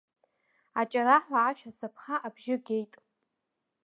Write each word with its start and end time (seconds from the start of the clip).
Аҷараҳәа 0.79 1.39
ашә 1.49 1.63
ацаԥха 1.69 2.15
абжьы 2.27 2.55
геит. 2.65 2.93